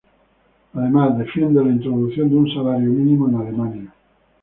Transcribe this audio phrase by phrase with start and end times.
[0.73, 3.93] Además, defiende la introducción de un salario mínimo en Alemania.